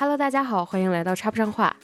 [0.00, 1.76] Hello，大家好，欢迎来到插不上话。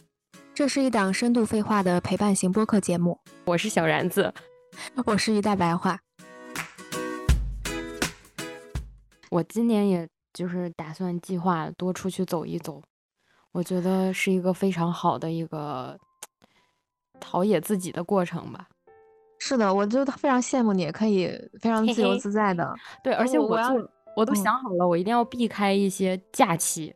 [0.55, 3.21] 这是一档深度废话的陪伴型播客节目。
[3.45, 4.33] 我是小然子，
[5.05, 6.01] 我是一代白话。
[9.31, 12.83] 我今年也就是打算计划多出去走一走，
[13.53, 15.99] 我觉得是一个非常好的一个
[17.21, 18.67] 陶冶自己的过程吧。
[19.39, 21.31] 是的，我就非常羡慕你，可以
[21.61, 22.75] 非常自由自在的。
[23.05, 23.75] 对，而且我要
[24.17, 26.95] 我都想好了，我一定要避开一些假期。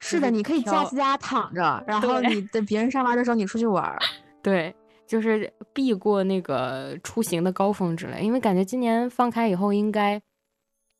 [0.00, 3.98] 是的，你可以在家躺着，然后你等别人上班的时候，你出去玩儿。
[4.42, 4.74] 对，
[5.06, 10.20] 就是避过那个出行的高峰之类，因为感觉今年放开以后，应该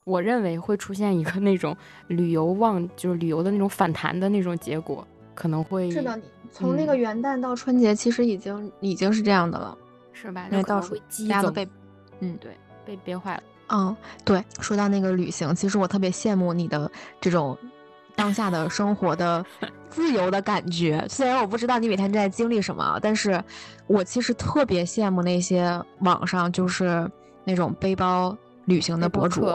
[0.04, 1.74] 我认为会出现一个那种
[2.08, 6.20] 旅游旺，就是旅游的那种反弹的那种结果，可能会是的。
[6.52, 9.78] 从那个元旦到春节，其实已经已经是这样的了，
[10.12, 10.46] 是吧？
[10.50, 10.96] 那到时候
[11.26, 11.66] 大家都被，
[12.18, 13.42] 嗯，对，被憋坏了。
[13.68, 14.44] 嗯，对。
[14.60, 17.56] 说到那个旅行，其实我特别羡慕你的这种。
[18.20, 19.42] 当下的生活的
[19.88, 23.42] 自由的感觉，虽然我不知道你每天在经历什么，但是
[23.86, 27.10] 我其实特别羡慕那些网上就是
[27.44, 29.50] 那种背包旅行的博主，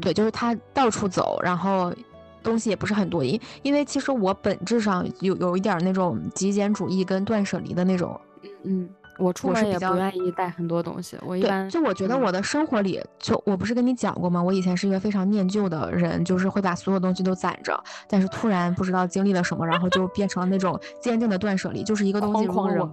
[0.00, 1.94] 对，就是他到处走，然后
[2.42, 8.20] 东西也不是很多，因因为其实我本质上有有一点那种极简主义跟断舍离的那种，
[8.64, 8.90] 嗯。
[9.18, 14.42] 我出门也不愿意带很多东西，我一般就我觉得我的生活里，就我不是跟你讲过吗？
[14.42, 22.92] 我以前是一个非常念旧的人，就是会把所有东西都攒着，但是突然不知道经历了什么，然后就变成了那种坚定的断舍离，就是一个东西如果我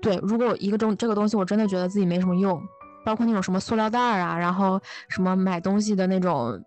[0.00, 2.62] 对，如果一个东这个东西我真的觉得自己没什么用，
[3.04, 6.62] 包括那种什么塑料袋啊，然后什么买东西的那种，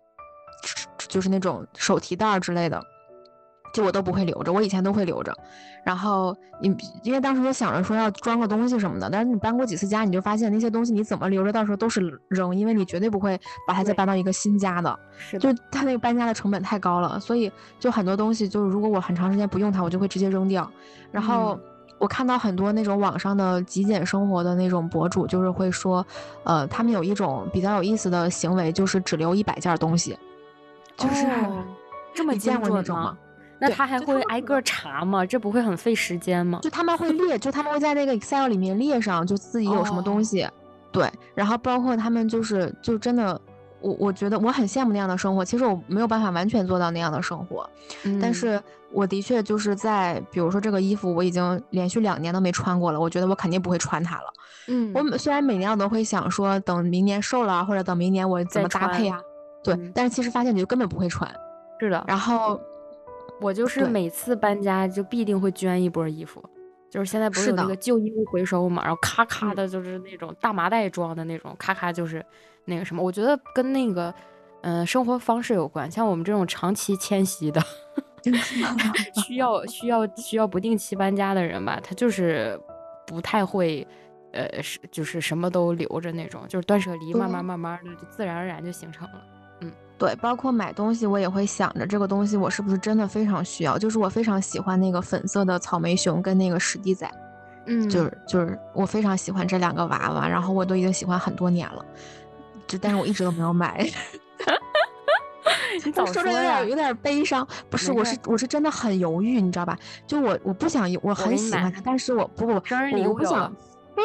[1.08, 2.82] 就是那种手提袋之类的。
[3.72, 5.34] 就我都不会留着，我以前都会留着，
[5.82, 20.70] 然后你因为当时就想着说要装个东西什么的，但是你搬过几次家，你就发现那些东西你怎么留着，到时候都是扔，因为你绝对不会把它再搬到一个新家的，是就它那个搬家的成本太高了，所以就很多东西就是如果我很长时间不用它，我就会直接扔掉。
[21.10, 21.58] 然后
[21.98, 26.04] 我看到很多那种网上的极简生活的那种博主，就是会说，
[26.44, 30.18] 呃，他们有一种比较有意思的行为，就是只留一百件东西，
[30.96, 31.26] 就是
[32.14, 33.16] 这么见过那种吗？
[33.62, 35.24] 那他还会挨个查吗？
[35.24, 36.58] 这不会很费时间吗？
[36.62, 40.48] 就他们会 列，就他们会在那个 Excel 里面列上，就自己有什么东西，
[40.90, 41.08] 对。
[41.32, 43.40] 然后包括他们就是，就真的，
[43.80, 45.44] 我我觉得我很羡慕那样的生活。
[45.44, 47.64] 其实我没有办法完全做到那样的生活，
[48.20, 54.24] 但是我的确就是在，比如说这个衣服我已经连续两年都没穿过了，我觉得我肯定不会穿它了。
[54.66, 59.20] 嗯，我虽然每年我都会想说，等明年瘦了，或者等明年我怎么搭配啊？
[59.62, 61.32] 对，但是其实发现你就根本不会穿。
[61.78, 62.60] 是的，然后。
[63.42, 66.42] 我就是每次搬家就必定会捐一波衣服，
[66.88, 72.24] 就是现在不是有那个旧衣物回收嘛，然后咔咔的就是那种大麻袋装的那种，咔咔就是
[72.64, 74.14] 那个什么，我觉得跟那个
[74.62, 77.60] 嗯生活方式有关，像我们这种长期迁徙的，
[79.26, 82.58] 需要需要需要不定期搬家的人吧，他就是
[83.06, 83.86] 不太会
[84.32, 87.28] 呃是就是什么都留着那种，就是断舍离，慢。
[87.28, 89.20] 慢慢慢的就自然而然就形成了。
[90.02, 93.78] 对，包括买东西，我也会想着这个东西我是不是真的非常需要。
[93.78, 97.08] 就是我非常喜欢那个粉色的草莓熊跟那个史迪仔，
[97.66, 101.86] 嗯，就是就是我非常喜欢这两个娃娃，然后我都已经喜欢很多年了，
[102.66, 103.88] 就但是我一直都没有买。
[105.84, 109.78] 你说的有点有点悲伤，不是，我是我是真的很犹豫，你知道吧？
[110.04, 113.54] 就我我不想，我很喜欢它，但是我不不我不想，
[113.94, 114.00] 不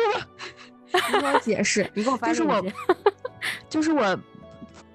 [0.92, 2.64] 不，你给我解释，你给我发就是我，
[3.68, 4.16] 就是我。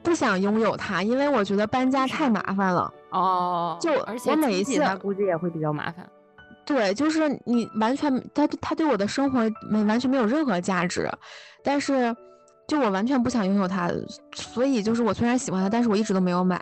[0.03, 2.93] 不想拥有它，因为我觉得搬家太麻烦了。
[3.11, 6.09] 哦，就而且我每一次它估计也会比较麻烦。
[6.65, 11.11] 对，就是你完全，它它对我的生活没完全没有任何价值。
[11.63, 12.15] 但是，
[12.69, 13.91] 就我完全不想拥有它，
[14.33, 16.61] 所以就是我虽然喜欢它，但是我一直都没有买。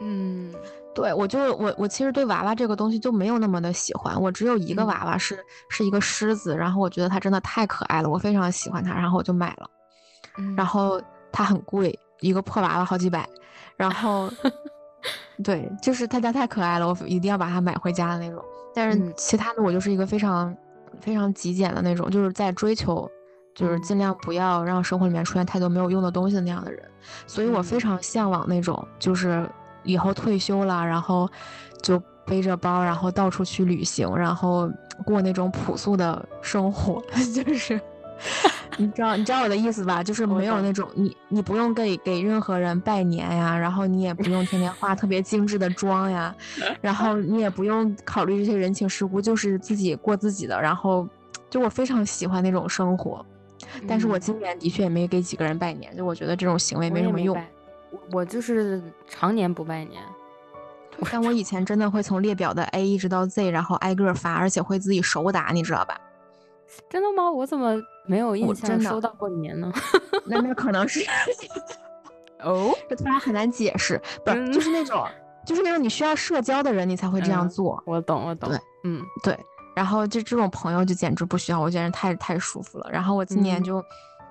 [0.00, 0.52] 嗯，
[0.94, 4.20] 对我就我我其实对娃娃这个东西就没有那么的喜欢。
[4.20, 5.38] 我只有一个娃娃是
[5.70, 9.70] 是一个狮子，然后我觉得它真的太可爱了，我非常喜欢它，然后我就买了。
[10.56, 11.00] 然后
[11.32, 11.98] 它很贵。
[12.20, 13.28] 一个破娃娃好几百，
[13.76, 14.30] 然后，
[15.42, 18.42] 对，就是他家太可爱了，我一定要把它买回家的那种。
[18.74, 20.56] 但是其他的我就是一个非常
[21.00, 23.10] 非常极简的那种，就是在追求，
[23.54, 26.82] 就是尽量不要让生活里面出现太多没有用的东西的那样的人。
[27.26, 29.48] 所以我非常向往那种，就是
[29.82, 31.28] 以后退休了，然后
[31.82, 34.70] 就背着包，然后到处去旅行，然后
[35.04, 37.02] 过那种朴素的生活，
[37.34, 37.80] 就是。
[38.76, 40.02] 你知道你知道我的意思吧？
[40.02, 46.34] 就是没有那种你你不用给给任何人拜年呀，然后你也不用天天化特别精致的妆呀，
[46.80, 50.60] 然后你也不用考虑这些人情世故，就是自己过自己的。
[50.60, 51.08] 然后
[51.48, 53.24] 就我非常喜欢那种生活，
[53.86, 57.40] 但是我今年的确也没给几个人拜年，就我觉得这种行为没什么用。
[58.12, 60.02] 我就是常年不拜年。
[61.10, 66.00] 但我以前真的会从列表的 A 一直到 Z，然后挨个发，而且会自己手打，你知道吧？
[66.88, 67.30] 真的吗？
[67.30, 69.72] 我怎么没有印象收到过年呢？
[70.26, 71.00] 那那可能是
[72.42, 75.06] 哦，这突然很难解释，不是，就是那种，
[75.46, 77.82] 就是那种你需要社交的人，你才会这样做。
[77.86, 78.50] 我懂，我懂。
[78.50, 79.38] 对，嗯，对。
[79.74, 82.88] 然后就这种朋友就简直不需要，我觉得太太舒服了。
[82.92, 83.82] 然后我今年就。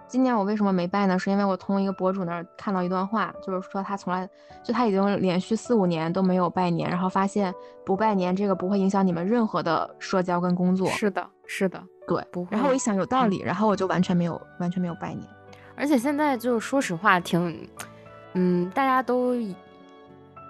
[0.06, 1.18] 今年我为什么没拜呢？
[1.18, 4.30] 是因为我从一个博主那儿看到一段话，就是说他从来
[4.64, 7.52] 就他已经连续四五年都没有拜年，然后发现
[7.84, 10.88] 不拜年这个不会影响你们任何的社交跟工作。
[10.90, 12.50] 是的，是的，对，不会。
[12.52, 15.26] 然后我一想有道理，然后我就完全没有完全没有拜年。
[15.76, 17.68] 而且现在就说实话，挺，
[18.34, 19.36] 嗯，大家都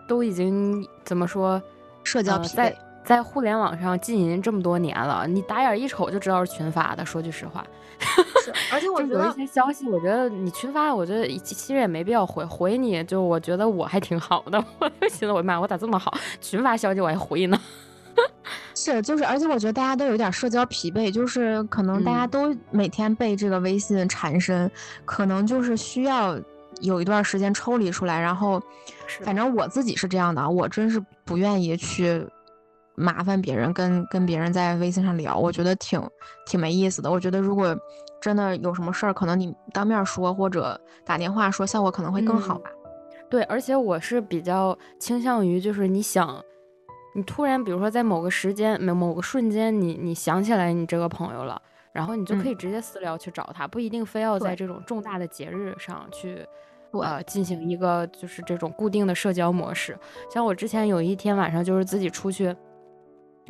[0.08, 1.62] 都已经怎么说，
[2.04, 2.74] 社交疲惫。
[3.04, 7.06] 在互联网上经营这么多年了，你打眼一瞅就知道是群发的。
[7.06, 7.62] 说句实话，
[8.72, 13.04] 而且我觉得有一些消息，我觉得你群发，我觉得其实也没必要回回你。
[13.04, 16.14] 就我觉得我还挺好的， 我就寻思我妈，我咋这么好？
[16.40, 17.60] 群发消息我还回呢。
[18.76, 24.70] 是，就是，而且我觉得大家都有点社交疲惫，就是可能大家都每天被这个微信缠身，
[25.06, 26.40] 可能就是需要
[26.82, 28.20] 有一段时间抽离出来。
[28.20, 28.62] 然后，
[29.22, 32.28] 反正我自己是这样的，我真是不愿意去。
[32.96, 36.00] 麻烦别人跟跟别人在微信上聊，我觉得挺
[36.46, 37.10] 挺没意思的。
[37.10, 37.76] 我觉得如果
[38.22, 42.70] 真的有什么事儿，可能你当面说或者打电话说，效果可能会更好吧。
[43.32, 46.40] 对，而且我是比较倾向于，就是你想，
[47.14, 51.62] 你突然比如说在某个时间、某某个瞬间，你你想起来你这个朋友了，
[51.92, 56.46] 然后你就可以直接私聊去找他，不一定非要在这种重大的节日上去，
[56.92, 59.98] 呃，进行一个就是这种固定的社交模式。
[60.30, 62.56] 像我之前有一天晚上就是自己出去。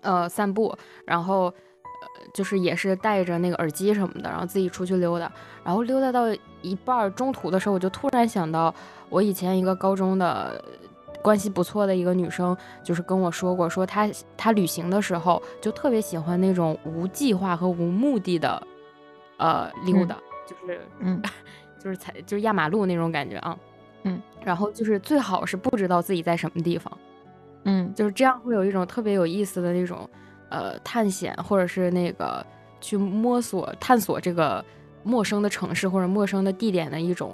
[0.02, 0.76] 呃，散步，
[1.06, 1.54] 然后，呃，
[2.34, 5.32] 就是也是带着那个耳机什么的，然后自己出去溜达，
[5.64, 6.24] 然后溜达到
[6.62, 8.74] 一半中途的时候，我就突然想到，
[9.10, 10.62] 我以前一个高中的
[11.24, 18.62] 关系不错的一个女生，就是跟我说过，说她她旅行的时候就特别喜欢那种无计划和无目的的，
[19.38, 21.22] 呃，溜达，就是嗯，
[21.82, 23.58] 就是踩就是压马路那种感觉啊，
[24.04, 26.96] 嗯，然后就是最好是不知道自己在什么地方。
[27.66, 30.08] 嗯，就是这样，会有一种特别有意思的那种，
[30.50, 32.46] 呃，探险或者是那个
[32.82, 34.64] 去摸索、探索这个
[35.02, 37.34] 陌生的城市或者陌生的地点的一种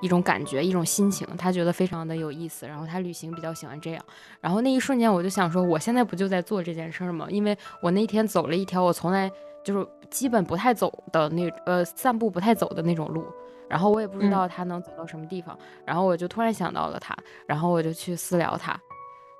[0.00, 1.26] 一种感觉、一种心情。
[1.36, 4.04] 他觉得非常的有意思，然后他旅行比较喜欢这样。
[4.40, 7.26] 然后那一瞬间，我就想说，我现在不就在做这件事儿吗？
[7.30, 9.30] 因为我那天走了一条我从来
[9.62, 13.24] 就是基本不太走的那呃散步不太走的那种路，
[13.68, 17.16] 然后我也不知道他能走到什么地方，然后我就突然想到了他，
[17.46, 18.78] 然后我就去私聊他。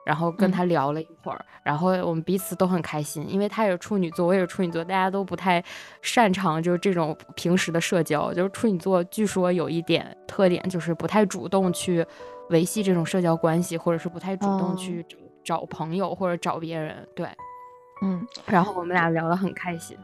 [0.04, 5.62] 然后跟他聊了一会儿，然后我们彼此都很开心，因为他也是处女座，我也是处女座，大家都不太
[6.00, 8.32] 擅长就是这种平时的社交。
[8.32, 12.04] 就是处女座据说有一点特点，就是不太主动去
[12.48, 15.04] 维系这种社交关系，或者是不太主动去
[15.44, 17.06] 找朋友或者找别人。
[17.14, 17.28] 对，
[18.02, 19.96] 嗯，然后我们俩聊得很开心。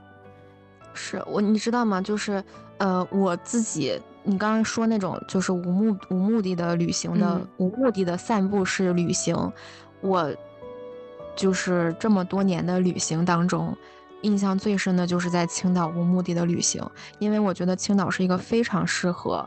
[0.92, 2.00] 是我，你知道吗？
[2.00, 2.42] 就是
[2.78, 9.34] 呃，我自己，你刚刚说那种就是无目无目的的旅行的无目的的散步式旅行。
[10.00, 10.32] 我
[11.34, 13.76] 就是这么多年的旅行当中，
[14.22, 16.82] 印象最深的就是在青岛无目的的旅行，
[17.18, 19.46] 因为我觉得青岛是一个非常适合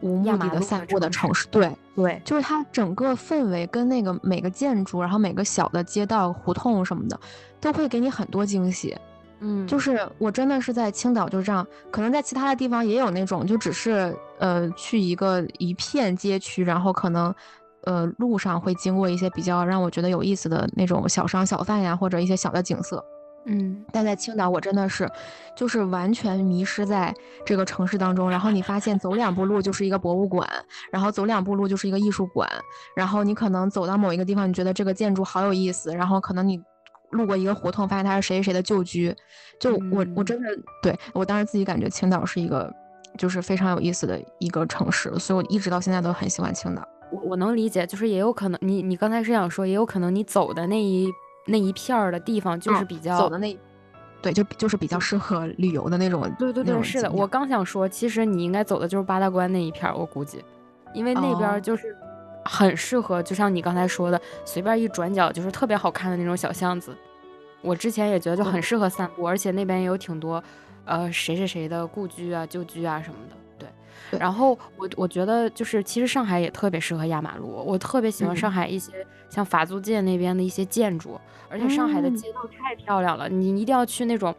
[0.00, 1.46] 无目的的散步的城市。
[1.48, 7.20] 对对，就是它整个氛围跟那个每个建筑，然后每个小的街道、胡同什么的，
[7.60, 8.96] 都会给你很多惊喜。
[9.40, 17.32] 嗯，就是我真的是在青岛就这样，可能在其他的地方也有那种，就只是呃去一个一片街区，然后可能。
[17.84, 23.04] 呃，路上会经过一些比较让我觉得有意思的那种小商小贩呀，或者一些小的景色。
[23.44, 25.10] 嗯，但在青岛，我真的是
[25.56, 27.12] 就是完全迷失在
[27.44, 28.30] 这个城市当中。
[28.30, 30.48] 然后你发现走两步路就是一个博物馆，
[30.92, 32.48] 然后走两步路就是一个艺术馆，
[32.94, 36.62] 然后你可能走到某一个地方，你觉得这个建筑好有意思，然后可能你
[37.10, 39.12] 路过一个胡同，发现它是谁谁谁的旧居。
[39.58, 40.48] 就我我真的
[40.80, 42.72] 对我当时自己感觉青岛是一个
[43.18, 46.86] 就是非常有意思的一个城市，所以我一直到现在都很喜欢青岛。
[47.12, 51.12] 我我能理解，就是也有可能你你刚才是想说，也有可能你走的那一
[51.46, 53.56] 那一片儿的地方就是比较走的那，
[54.22, 56.22] 对，就就是比较适合旅游的那种。
[56.38, 60.42] 对对对，是的，我刚想说，其实你应该走的就是八大关那一片儿，我估计，
[60.94, 61.94] 因为那边就是
[62.44, 66.96] 很适合，就像你刚才说的，随便一转角就是特别好看的那种小巷子。
[67.60, 70.42] 我之前也觉得就很适合散步，而且那边也有挺多，
[70.84, 73.36] 呃，谁谁谁的故居啊、旧居啊什么的。
[74.18, 81.18] 然后我我觉得就是其实上海也特别适合压马路，我特别喜欢上海一些像法租界那边的一些建筑，
[81.48, 84.34] 而且上海的街道太漂亮了，你一定要去那种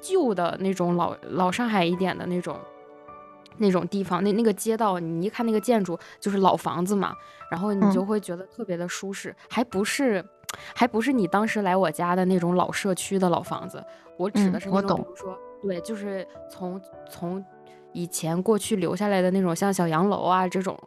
[0.00, 2.58] 旧的那种老老上海一点的那种
[3.58, 7.14] 那种地方，那那个街道，你一看那个建筑就是老房子嘛，
[7.50, 10.24] 然后你就会觉得特别的舒适，还不是，
[10.74, 13.84] 还不是你当时来我家的那种老社区的老房子，
[14.16, 17.44] 我指的是那种，比如说，对，就是从从
[17.92, 20.78] 以前过去留下来的那种像小洋楼啊这种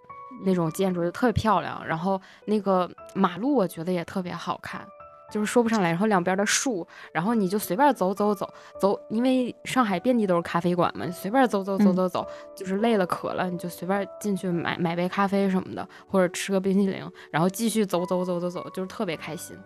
[0.44, 4.86] 那种建筑就特别漂亮，然后那个马路我觉得也特别好看。
[5.32, 8.48] 就是说不上来，然后两边的树，然后你就随便走走走
[8.80, 19.58] 走，因为上海遍地都是咖啡馆嘛，你随便走走走走走，就是累了渴了，你就随便进去买买杯咖啡什么的，或者吃个冰淇淋，然后继续走走走走走，就是特别开心。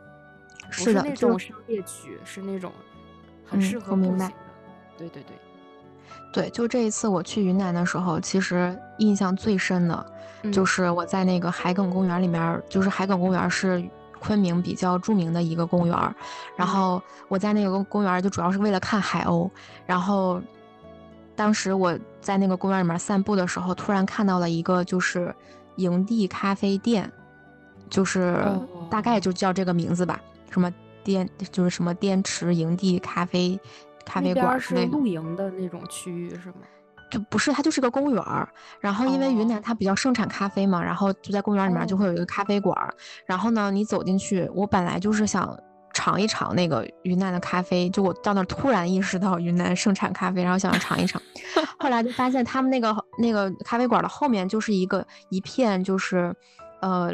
[0.71, 2.71] 是的，那种商业区，是那种
[3.45, 4.31] 很适合步行的。
[4.97, 5.35] 对对对，
[6.31, 10.05] 对，就这一次我去云南的时候，其实印象最深的
[10.51, 13.83] 就是我在那个海埂公园里面，就是海埂公园是。
[14.21, 16.15] 昆明比较著名的一个公园，
[16.57, 19.49] 然后我在那个公公园就主要是为了看海鸥。
[19.85, 20.41] 然后
[21.37, 25.33] 当时我在那个公园里面散步的时候，突然看到了一个就是
[25.77, 27.09] 营地咖啡店，
[27.89, 28.45] 就是
[28.89, 30.69] 大概就叫这个名字吧，什么
[31.05, 33.57] 滇就是什么滇池营地咖啡
[34.05, 36.55] 咖啡馆是露营的那种区域是吗？
[37.11, 38.47] 就不是，它就是个公园儿。
[38.79, 42.93] 然后因为云南它比较盛产咖啡嘛，然后就在公园里面就会有一个咖啡馆儿。
[43.25, 45.57] 然后呢，你走进去，我本来就是想
[45.91, 51.19] 尝一尝那个云南的咖啡，就我到那儿突然意识到云南盛产咖啡，然后想要尝一尝。
[51.79, 56.31] 后来就发现他们那个那个咖啡馆的后面就是一个一片就是，
[56.81, 57.11] 呃，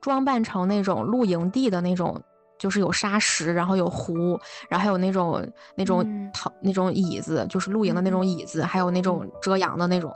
[0.00, 2.20] 装扮成那种露营地的那种。
[2.58, 10.12] 就是有沙石，然后有湖，然后还有那种那种躺那种椅子，就是露营的那种椅子，还有那种遮阳的那种，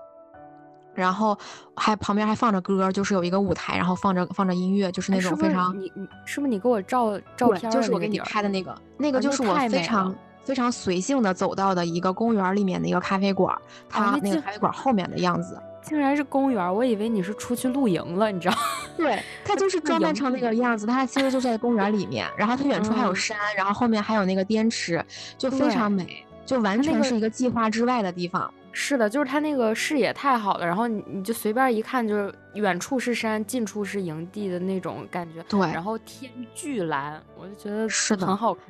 [0.95, 1.37] 然后
[1.77, 7.71] 还旁边还放着歌，就是有一个舞台，然后放着放着音乐，就是那种非常你你是不是你给我照照片？
[7.71, 13.57] 就是我给你拍的那个，那个就是我非常非常随性的走到的一个公园里面的一个咖啡馆，
[13.89, 15.61] 它那个咖啡馆后面的样子。
[15.83, 18.55] 竟然是公园，我以为你是出去露营了，你知道？
[18.97, 25.05] 对，它就是装扮成那个样子，它其实就在公园里面，然后它远处还有山，然后后面还有那个滇池，
[25.39, 28.53] 就非常美，就完全是一个计划之外的地方。
[28.73, 35.43] 是的，就是它那个视野太好了，然后你你就随便一看，就是远处是山，近处是营地的那种感觉。
[35.49, 38.65] 对，然后天巨蓝，我就觉得是的，很好看。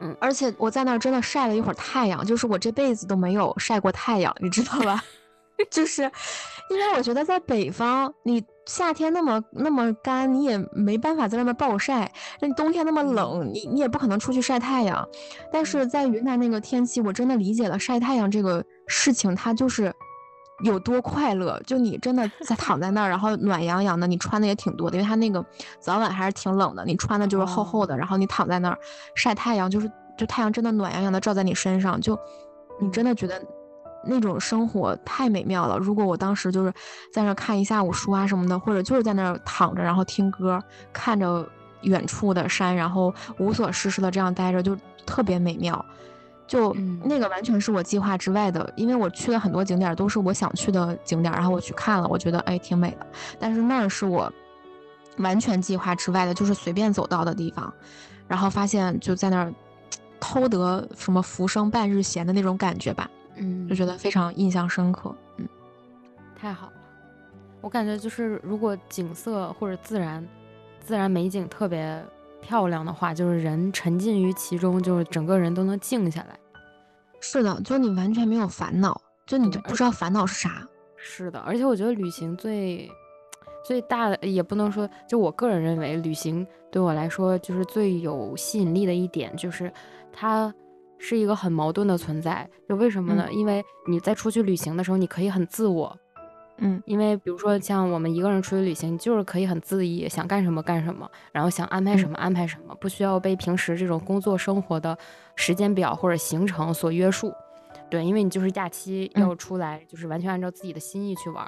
[0.00, 5.04] 嗯，而且我在那儿真的晒了一会儿太阳，就是我这辈子都没有晒过太阳，你知道吧？
[5.70, 6.02] 就是，
[6.70, 12.04] 因为我觉得在北方，你夏天那么那么干，你也没办法在外面暴晒；
[12.40, 15.06] 那你冬天那么冷，你你也不可能出去晒太阳。
[15.52, 19.92] 但是在云南那个天气，我真的理解了晒太阳这个事情，它就是
[20.64, 21.60] 有多快乐。
[21.64, 25.44] 就你真的在躺在那儿，然后暖洋洋的，你穿的也挺多的，因为它那个
[25.78, 28.78] 早晚还是挺冷的，你穿的就是厚厚的，然后你躺在那儿
[29.14, 32.18] 晒太阳，就是就太阳真的暖洋洋的照在你身上，就
[32.80, 33.40] 你真的觉得。
[34.04, 35.78] 那种生活太美妙了。
[35.78, 36.72] 如果我当时就是
[37.12, 41.48] 在那看一下午书啊什么的，或者就是在那儿躺着，然后听歌，看着
[41.82, 45.84] 远处的山，然后无所事事的这样待着，就特别美妙。
[46.46, 53.06] 就那个完全是我计划之外的，因为我去了很多景点都是我想去的景点，然后我去看了，我觉得哎挺美的。
[53.38, 54.30] 但是那儿是我
[55.18, 57.72] 完全计划之外的，就是随便走到的地方，
[58.28, 59.54] 然后发现就在那儿
[60.20, 63.08] 偷得什么浮生半日闲的那种感觉吧。
[63.36, 65.14] 嗯，就觉得非常印象深刻。
[65.36, 65.48] 嗯，
[66.36, 66.72] 太好了，
[67.60, 70.26] 我感觉就是如果景色或者自然
[70.80, 72.04] 自然美景特别
[72.40, 76.38] 漂亮的话，就是人沉浸于其中，就是整个人都能静下来。
[77.20, 80.66] 是的，就你完全没有烦恼，就你就不知道烦恼是啥。
[80.96, 82.90] 是的，而且我觉得旅行最
[83.64, 89.72] 最大的也不能说，就我个人认为，旅行对我来说就是最有吸引力的一点，就是
[90.12, 90.52] 它。
[91.04, 93.26] 是一个很矛盾的存在，就为什么呢？
[93.32, 95.98] 因为你在出去旅行的时候，你可以很自我，
[96.58, 104.96] 嗯，因为比如说像我们一个人出去旅行，你就是可以很自意，想干什么干什么，然后想安排什么安排什么，不需要被平时这种工作生活的
[105.34, 107.32] 时间表或者行程所约束。
[107.90, 111.44] 对，因为你就是假期要出来，就是完全按照自己的心意去玩，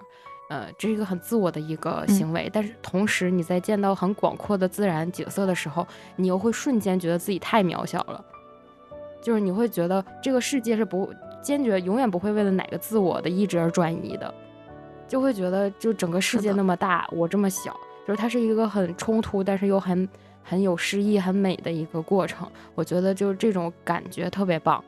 [0.50, 2.50] 呃，这是一个很自我的一个行为。
[2.52, 8.24] 但是同时你在见到很广阔的自然景色的时候，你又会瞬间觉得自己太渺小了。
[9.24, 14.32] 就是你会觉得这个世界是不坚决永远不会为了哪个自我的意志而转移的，
[15.08, 17.74] 就会觉得就整个世界那么大，我这么小，
[18.06, 20.06] 就是它是一个很冲突，但是又很
[20.42, 22.46] 很有诗意、很美的一个过程。
[22.74, 24.84] 我觉得就是这种感觉特别棒。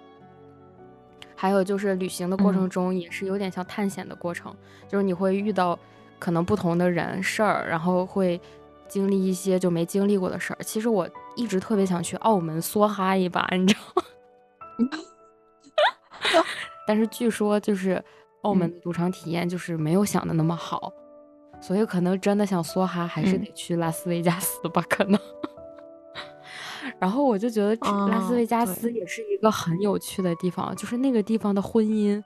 [1.35, 4.55] 还有就是旅行的过程中也是有点像探险的过程，
[4.87, 5.78] 就是你会遇到
[6.19, 8.40] 可能不同的人事儿，然后会
[8.88, 10.59] 经历一些就没经历过的事儿。
[10.62, 14.02] 其实我一直特别想去澳门梭哈一把，你知道吗？
[16.87, 18.02] 但是据说就是
[18.42, 20.92] 澳门的赌场体验就是没有想的那么好，
[21.61, 25.18] 所以可能真的想梭哈还是得去拉斯维加斯吧，可能。
[27.00, 27.76] 然后我就觉得
[28.09, 32.23] 拉斯维加斯也是一个很有趣的地方，就是那个地方的婚姻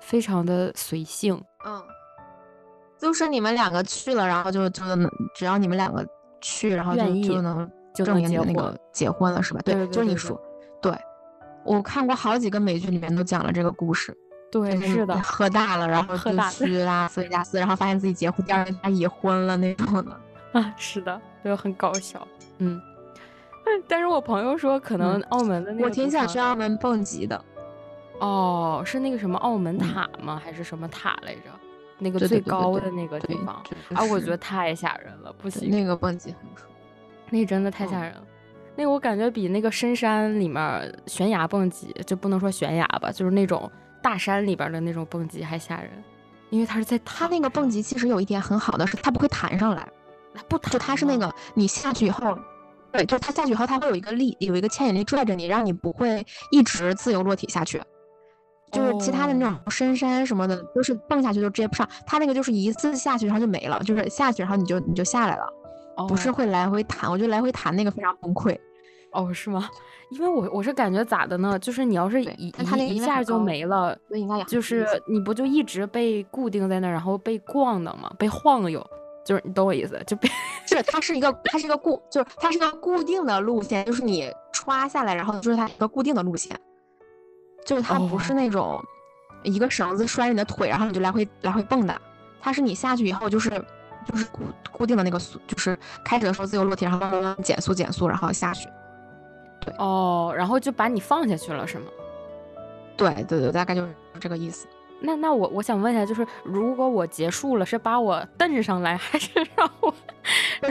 [0.00, 1.42] 非常的随性。
[1.64, 1.82] 嗯，
[2.96, 6.06] 就是你们两个去了，然后就就能只要你们两个
[6.40, 9.60] 去，然后就就能证明那个结婚了，是吧？
[9.64, 10.45] 对，就是你说，对，
[11.66, 14.16] 我看过好几个美剧里面都讲了这个故事。
[14.50, 20.20] 对，是的，喝大了，然后就去拉斯维加斯，然后发现自己结婚，第二天他已婚了那种的。
[20.58, 22.26] 啊，是的，就很搞笑。
[22.58, 22.80] 嗯。
[23.88, 27.44] 但是我朋友说，可能澳门的那个，我挺想去澳门蹦极的。
[28.20, 30.40] 哦，是那个什么澳门塔吗？
[30.42, 31.50] 还是什么塔来着？
[31.98, 33.56] 那个最高的那个地方。
[33.92, 35.68] 啊，我觉得太吓人了，不行。
[35.68, 36.70] 那个蹦极很爽，
[37.28, 38.22] 那真的太吓人了。
[38.76, 43.70] 那个我感觉比那个深山里面悬崖蹦极，就不能说悬崖吧，就是那种
[44.02, 45.90] 大山里边的那种蹦极还吓人，
[46.50, 49.88] 因为它是在它那个蹦极其实有一点很好的是，它不会弹上来，
[50.34, 52.38] 它不弹，就它是那个你下去以后。
[52.92, 57.82] 对，就它下去以后，它会有一个力，有一个牵引力拽着你，让你不会一直自由落体下去。
[58.72, 65.46] 就是其他的那种深山什么的，都是蹦下去就直接不上，它那个就是一次下去然后就没了，就是下去然后你就你就下来了，
[66.08, 67.10] 不是会来回弹。
[67.10, 68.58] 我觉得来回弹那个非常崩溃。
[69.16, 69.68] 哦，是吗？
[70.10, 71.58] 因为我我是感觉咋的呢？
[71.58, 72.52] 就是你要是一
[72.88, 73.98] 一下就没了，
[74.46, 78.12] 就是你不就一直被固定在那儿，然后被晃的吗？
[78.18, 78.84] 被晃悠。
[79.24, 80.28] 就是你懂我意思，就被
[80.68, 86.56] 是它是一个它是一个固，就是它是个固定的路线，就是你刷下来，然后就是它一个固定的路线，
[87.64, 88.80] 就是它不是那种
[89.42, 92.00] 一个绳子拴你的腿，然后你就来回来回蹦的，
[92.40, 93.50] 它是你下去以后就是
[94.06, 98.68] 就是固固定的那个速，就是开始的时候自由落体，然后慢慢减速减速，然后下去。
[99.66, 101.86] 对哦，然后就把你放下去了是吗？
[102.96, 104.66] 对对对，大概就是这个意思。
[105.00, 109.92] 那那我我想问一下，就是如果我结束了，是把我蹬上来，还是让我？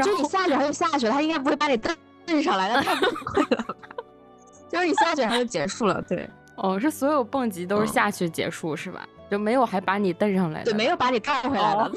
[0.02, 1.12] 就你下去还是下去了？
[1.12, 3.76] 他应该不会把你蹬蹬上来的，太崩溃了。
[4.68, 6.28] 就是你下去然后就结束了，对。
[6.56, 9.08] 哦，是所有蹦极都是下去结束是吧？
[9.30, 10.72] 就没有还把你蹬上来的？
[10.72, 11.92] 对，没有把你带回来的。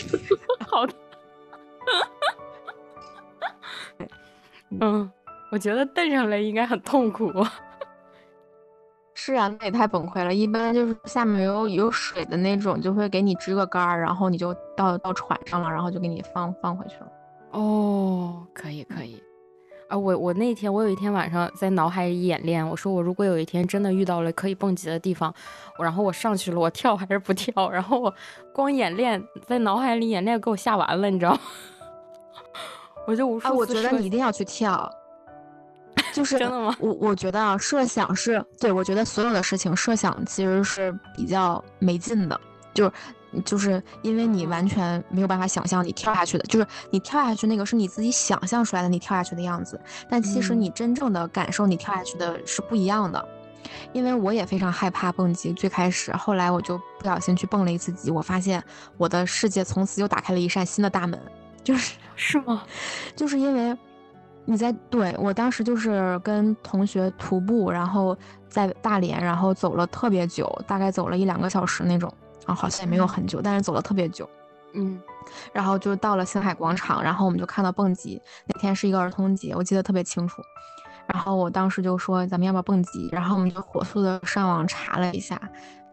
[0.66, 0.92] 好的。
[4.80, 5.10] 嗯，
[5.50, 7.32] 我觉得蹬上来应该很痛苦。
[9.20, 10.32] 是啊，那也太崩溃了。
[10.32, 17.08] 一般就是下面有有水的那种，就会给你支个杆儿，然后你就到到船上了，然后就给你放放回去了。
[17.50, 19.20] 哦，可以可以。
[19.88, 25.34] 啊，我我那天我有一天晚上在脑海里演练，我说我如果有一天真的遇到了可以蹦极的地方，
[25.78, 27.70] 我然后我上去了，我跳还是不跳？
[27.70, 28.14] 然后我
[28.54, 31.36] 光演练在脑海里演练给我吓完了，你知道？
[33.08, 33.54] 我就无数次。
[33.54, 34.88] 我觉得你一定要去跳。
[36.18, 36.76] 就是真的吗？
[36.80, 42.40] 我我觉得啊，设想是对，我觉得所有的事情设想其实是比较没劲的，
[42.74, 42.92] 就是
[43.44, 53.28] 就是因为你完全没有办法想象你跳下去的，就是你跳下去那个是你自己想象出来的你跳下去的样子，但其实你真正的感受你跳下去的是不一样的。
[53.92, 58.62] 因为我也非常害怕蹦极，最开始，后来我就不小心去蹦了一次极，我发现
[58.96, 61.20] 我的世界从此又打开了一扇新的大门，
[61.62, 62.62] 就是是吗？
[63.14, 63.76] 就是因为。
[64.50, 68.16] 你在对我当时就是跟同学徒步，然后
[68.48, 72.10] 在大连，然后走了特别久，大概走了一两个小时那种
[72.46, 74.26] 啊，好像也没有很久，但是走了特别久。
[74.72, 74.98] 嗯，
[75.52, 78.18] 然后就到了星海广场，然后我们就看到蹦极。
[78.46, 80.40] 那天是一个儿童节，我记得特别清楚。
[81.06, 83.10] 然后我当时就说咱们要不要蹦极？
[83.12, 85.38] 然后我们就火速的上网查了一下，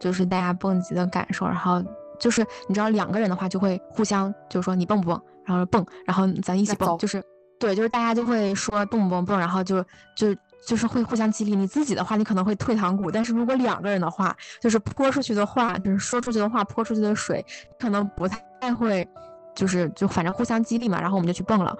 [0.00, 1.44] 就是大家蹦极的感受。
[1.44, 1.84] 然后
[2.18, 7.22] 就是你知道两个人的话就会互相就是说你蹦不蹦，然后蹦，然后咱一起蹦，就是。
[7.58, 9.82] 对，就是大家就会说蹦蹦蹦，然后就
[10.14, 10.34] 就
[10.66, 11.56] 就是会互相激励。
[11.56, 17.44] 你自己的话，你可能会退堂鼓，但是如果两个人的话，就是泼出去的话，就是说出去的话，泼出去的水，
[17.78, 19.08] 可能不太会，
[19.54, 21.00] 就是就反正互相激励嘛。
[21.00, 21.74] 然后我们就去蹦了。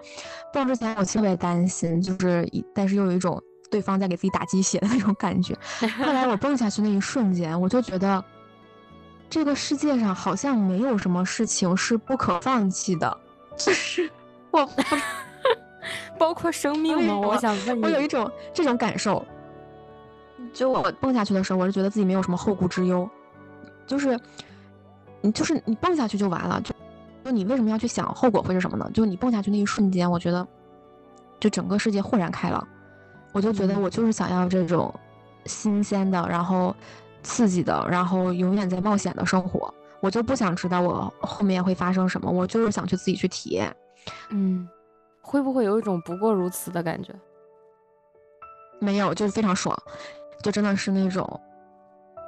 [0.52, 5.54] 蹦之前我特别担心，就是但是又有一种对方在给自己打鸡血的那种感觉。
[5.98, 8.24] 后来我蹦下去那一瞬间，我就觉得
[9.28, 13.20] 这个世界上好像没有什么事情是不可放弃的，
[13.58, 14.10] 就是
[14.50, 14.82] 我不。
[16.18, 17.18] 包括生命吗？
[17.18, 19.24] 我想问你，我有一种这种感受，
[20.52, 23.08] 就我蹦下去的时候，我是觉得自己没有什么后顾之忧，
[23.86, 24.18] 就是
[25.20, 26.74] 你就是你蹦下去就完了，就
[27.24, 28.90] 就你为什么要去想后果会是什么呢？
[28.94, 30.46] 就你蹦下去那一瞬间，我觉得
[31.40, 32.66] 就整个世界豁然开朗，
[33.32, 34.92] 我就觉得我就是想要这种
[35.44, 36.74] 新鲜的，然后
[37.22, 43.74] 刺激的，然后永远在冒险的生活，我就不想知道我后面会发生什么，我就是想去自己去体验，
[44.30, 44.68] 嗯。
[45.26, 47.12] 会不会有一种不过如此的感觉？
[48.80, 49.76] 没有，就是非常爽，
[50.42, 51.28] 就真的是那种，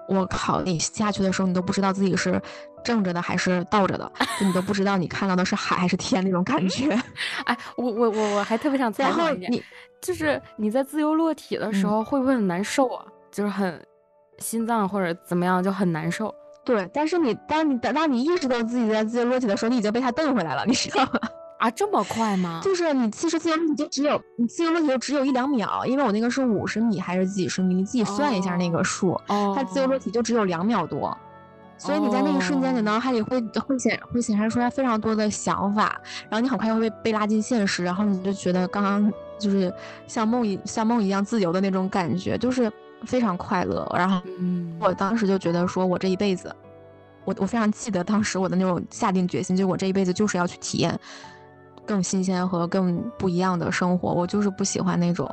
[0.09, 2.43] 我靠，你下去的时候，你都不知道自己是
[2.83, 6.91] 正着的还是倒着的，就你都不知道你看到的是海还是天那种感觉。
[7.47, 9.63] 哎，我我我我还特别想采访你，
[10.01, 13.05] 就是你在自由落体的时候会不会很难受啊？
[13.31, 13.81] 就是很
[14.39, 16.35] 心脏或者怎么样就很难受。
[16.65, 21.21] 对，但是你当你等到你意识到自己在自由落体的时候，你已经被它蹬回来了，你知道吗？
[21.59, 22.61] 啊，这么快吗？
[22.63, 29.21] 就是你其实自由落体就只有你自由落体就只有一两秒，因为我那个是五十米还是几十米，你自己算一下那个数。
[29.27, 29.55] 哦。
[29.57, 31.17] 它自由落体就只有两秒多，
[31.77, 39.73] 所以你在那一瞬间，你脑海里会会显会显示出来非常多的想法，然后你很快又会被拉进现实，然后你就觉得刚刚就是
[40.07, 42.73] 像梦一像梦一样自由的那种感觉，就是
[43.05, 43.85] 非常快乐。
[43.97, 44.21] 然后
[44.79, 46.55] 我当时就觉得说，我这一辈子，
[47.25, 50.97] 我我非常记得当时我的那种下定决心，就我这一辈子就是要去体验。
[51.89, 55.27] 更新鲜和更不一样的生活，我就是不喜欢那种，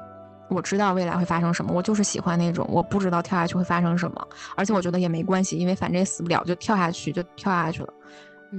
[0.49, 7.93] 我知道未来会发生什么，我就是喜欢那种我不知道跳下去会发生什么，而且我觉得也没关系，因为反正也死不了，就跳下去就跳下去了。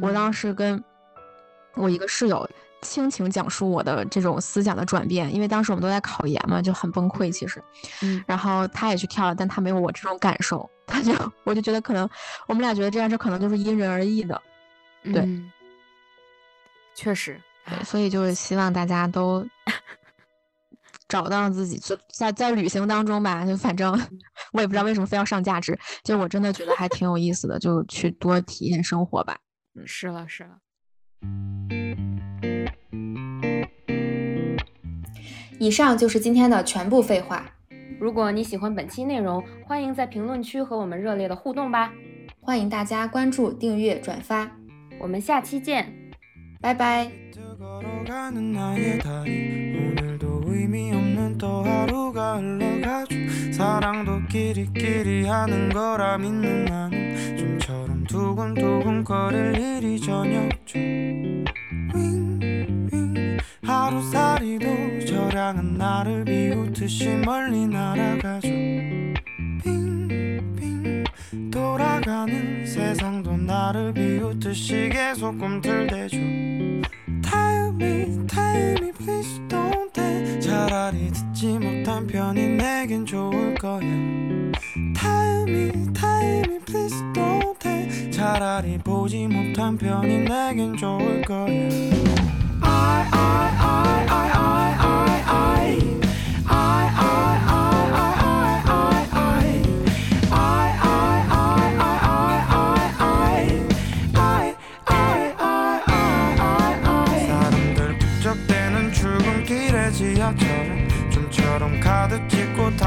[0.02, 0.82] 我当时跟
[1.74, 2.46] 我一个室友
[2.82, 7.62] 倾情讲述我的这种思想的转变，因为当时我们都在考研嘛，就很崩溃其实。
[8.02, 8.22] 嗯。
[8.26, 11.12] 然后他也去跳了，但他没有我这种感受，他就
[11.44, 12.06] 我就觉得可能
[12.46, 14.40] 我们俩觉得这件事可能就是因人而异的。
[15.02, 15.26] 对，
[16.94, 17.40] 确实。
[17.85, 19.46] 所以就是希望大家都
[21.09, 23.92] 找到自己，就在在旅行当中吧，就反正
[24.52, 29.38] 我也不知道为什么非要上价值，就我真的觉得还挺有意思的，就去多体验生活吧。
[29.74, 30.50] 嗯，是了是了。
[35.59, 37.50] 以上就是今天的全部废话。
[37.98, 41.92] 如果你喜欢本期内容，欢迎在评论区和我们热烈的互动吧。
[42.40, 44.50] 欢迎大家关注、订阅、转发，
[45.00, 46.12] 我们下期见，
[46.61, 47.11] 拜拜。
[48.07, 53.16] 걸어가는 나의 다리 오늘도 의미 없는 또 하루가 흘러가죠.
[53.53, 60.79] 사랑도 끼리끼리 하는 거라 믿는 나는 좀처럼 두근두근 거릴 일이 저녁죠.
[61.95, 63.38] 윙윙.
[63.64, 68.49] 하루살이도 저량은 나를 비웃듯이 멀리 날아가죠.
[69.62, 71.05] 빙빙.
[71.51, 76.86] 돌아가는 세상도 나를 비웃듯이 계속 꿈틀대죠
[77.29, 85.43] Tell me, tell me, please don't t 차라리 듣지 못한 편이 내겐 좋을 거야 Tell
[85.49, 91.47] me, tell me, please don't t 차라리 보지 못한 편이 내겐 좋을 거야
[92.62, 94.06] I, I, I,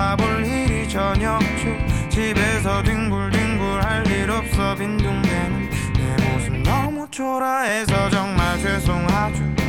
[0.09, 0.87] 타볼 일이
[1.23, 2.09] 없죠.
[2.09, 9.68] 집에서 뒹굴뒹굴 할 일 없어 빈둥대는 내 모습 너무 초라해서 정말 죄송하죠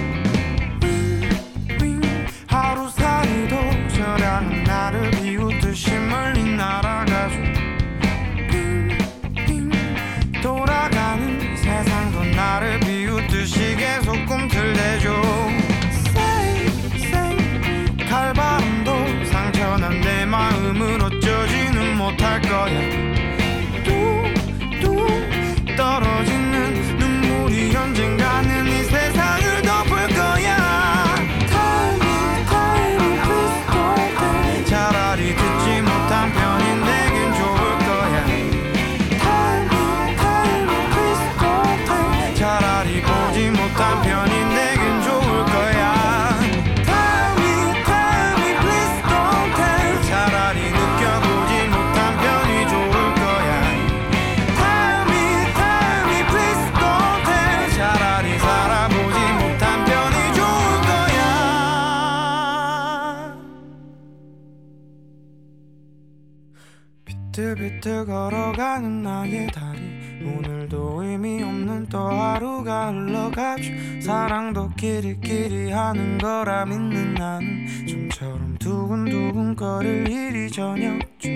[67.60, 69.78] 비틀비틀 걸어가는 나의 다리.
[70.24, 73.70] 오늘도 의미 없는 또 하루가 흘러가죠.
[74.00, 81.28] 사랑도 끼리끼리 하는 거라 믿는 나는 좀처럼 두근두근 거릴 일이 저녁죠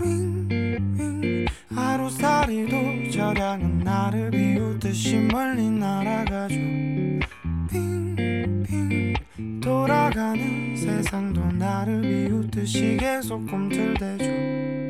[0.00, 6.54] 윙윙 하루살이도 저량은 나를 비웃듯이 멀리 날아가죠.
[7.70, 9.14] 빙빙
[9.60, 14.87] 돌아가는 세상도 나를 비웃듯이 계속 꿈틀대죠